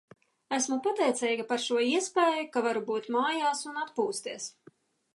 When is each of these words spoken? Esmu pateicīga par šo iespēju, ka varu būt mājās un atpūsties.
Esmu 0.55 0.77
pateicīga 0.87 1.45
par 1.51 1.61
šo 1.67 1.79
iespēju, 1.89 2.49
ka 2.57 2.65
varu 2.71 2.85
būt 2.91 3.13
mājās 3.19 3.65
un 3.73 3.81
atpūsties. 3.87 4.53